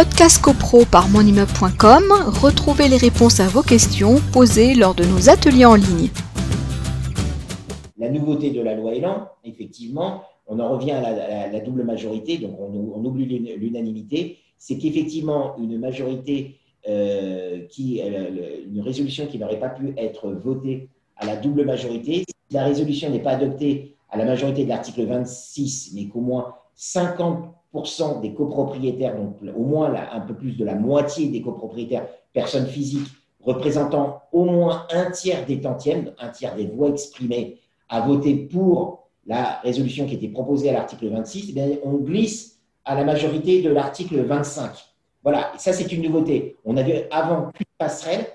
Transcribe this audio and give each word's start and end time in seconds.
Podcast 0.00 0.40
CoPro 0.40 0.86
par 0.86 1.10
monimmeuble.com, 1.10 2.04
retrouvez 2.40 2.88
les 2.88 2.96
réponses 2.96 3.38
à 3.38 3.48
vos 3.48 3.60
questions 3.60 4.16
posées 4.32 4.74
lors 4.74 4.94
de 4.94 5.04
nos 5.04 5.28
ateliers 5.28 5.66
en 5.66 5.74
ligne. 5.74 6.08
La 7.98 8.08
nouveauté 8.08 8.50
de 8.50 8.62
la 8.62 8.74
loi 8.74 8.94
Elan, 8.94 9.28
effectivement, 9.44 10.22
on 10.46 10.58
en 10.58 10.70
revient 10.70 10.92
à 10.92 11.48
la, 11.52 11.60
double 11.60 11.84
majorité, 11.84 12.38
donc 12.38 12.58
on, 12.58 13.04
oublie 13.04 13.26
l'unanimité, 13.58 14.38
c'est 14.56 14.78
qu'effectivement, 14.78 15.54
une 15.58 15.78
majorité 15.78 16.56
euh, 16.88 17.58
euh, 17.78 18.56
une 18.72 18.80
résolution 18.80 19.26
qui 19.26 19.38
n'aurait 19.38 19.60
pas 19.60 19.68
pu 19.68 19.92
être 19.98 20.30
votée 20.30 20.88
à 21.16 21.26
la 21.26 21.36
double 21.36 21.66
majorité, 21.66 22.24
si 22.26 22.54
la 22.54 22.64
résolution 22.64 23.10
n'est 23.10 23.22
pas 23.22 23.32
adoptée 23.32 23.96
à 24.08 24.16
la 24.16 24.24
majorité 24.24 24.64
de 24.64 24.70
l'article 24.70 25.04
26, 25.04 25.92
mais 25.94 26.06
qu'au 26.06 26.22
moins 26.22 26.54
50% 26.78 27.59
des 28.20 28.34
copropriétaires, 28.34 29.16
donc 29.16 29.36
au 29.56 29.62
moins 29.62 29.94
un 30.12 30.20
peu 30.20 30.34
plus 30.34 30.56
de 30.56 30.64
la 30.64 30.74
moitié 30.74 31.28
des 31.28 31.40
copropriétaires, 31.40 32.06
personnes 32.32 32.66
physiques, 32.66 33.08
représentant 33.40 34.22
au 34.32 34.44
moins 34.44 34.86
un 34.92 35.10
tiers 35.10 35.46
des 35.46 35.60
tantièmes, 35.60 36.12
un 36.18 36.28
tiers 36.28 36.56
des 36.56 36.66
voix 36.66 36.88
exprimées, 36.88 37.58
à 37.88 38.00
voter 38.00 38.34
pour 38.34 39.08
la 39.26 39.60
résolution 39.62 40.06
qui 40.06 40.14
était 40.14 40.28
proposée 40.28 40.70
à 40.70 40.72
l'article 40.72 41.08
26, 41.08 41.54
eh 41.56 41.80
on 41.84 41.94
glisse 41.94 42.58
à 42.84 42.94
la 42.94 43.04
majorité 43.04 43.62
de 43.62 43.70
l'article 43.70 44.20
25. 44.22 44.70
Voilà, 45.22 45.52
ça 45.58 45.72
c'est 45.72 45.92
une 45.92 46.02
nouveauté. 46.02 46.56
On 46.64 46.76
avait 46.76 47.08
avant 47.10 47.46
de 47.46 47.52
passerelle 47.78 48.26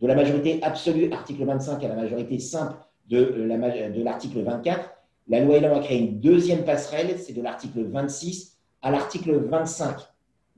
de 0.00 0.06
la 0.06 0.14
majorité 0.14 0.58
absolue, 0.62 1.12
article 1.12 1.44
25, 1.44 1.82
à 1.82 1.88
la 1.88 1.94
majorité 1.94 2.38
simple 2.38 2.74
de 3.08 4.02
l'article 4.02 4.42
24. 4.42 4.90
La 5.28 5.40
loi 5.40 5.56
Elan 5.56 5.76
a 5.76 5.80
créé 5.80 5.98
une 5.98 6.20
deuxième 6.20 6.64
passerelle, 6.64 7.18
c'est 7.18 7.32
de 7.32 7.40
l'article 7.40 7.84
26 7.84 8.52
à 8.82 8.90
l'article 8.90 9.36
25. 9.36 9.96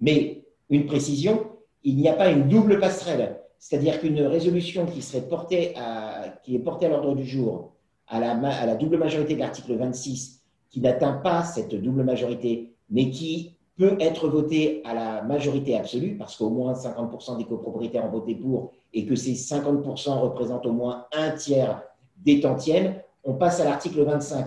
Mais 0.01 0.43
une 0.71 0.87
précision, 0.87 1.47
il 1.83 1.97
n'y 1.97 2.09
a 2.09 2.15
pas 2.15 2.31
une 2.31 2.49
double 2.49 2.81
passerelle. 2.81 3.41
C'est-à-dire 3.59 4.01
qu'une 4.01 4.21
résolution 4.23 4.87
qui, 4.87 5.01
serait 5.01 5.27
portée 5.27 5.75
à, 5.77 6.35
qui 6.43 6.55
est 6.57 6.59
portée 6.59 6.87
à 6.87 6.89
l'ordre 6.91 7.15
du 7.15 7.25
jour 7.25 7.73
à 8.09 8.21
la, 8.21 8.75
double 8.75 8.99
majorité 8.99 9.35
de 9.35 9.41
l'article 9.41 9.77
26, 9.77 10.43
qui 10.71 10.81
n'atteint 10.81 11.15
pas 11.15 11.43
cette 11.43 11.75
double 11.75 12.05
majorité, 12.05 12.75
mais 12.91 13.11
qui 13.11 13.57
peut 13.77 13.97
être 13.99 14.29
votée 14.29 14.83
à 14.85 14.95
la 14.95 15.23
majorité 15.23 15.77
absolue, 15.77 16.17
parce 16.17 16.37
qu'au 16.37 16.51
moins 16.51 16.75
50% 16.75 17.39
des 17.39 17.45
copropriétaires 17.45 18.05
ont 18.05 18.11
voté 18.11 18.35
pour, 18.35 18.73
et 18.93 19.07
que 19.07 19.17
ces 19.17 19.33
50% 19.33 20.19
représentent 20.21 20.67
au 20.67 20.73
moins 20.73 21.07
un 21.13 21.31
tiers 21.31 21.83
des 22.19 22.41
tantièmes, 22.41 22.97
on 23.25 23.35
passe 23.35 23.61
à 23.61 23.65
l'article 23.65 24.03
25. 24.03 24.47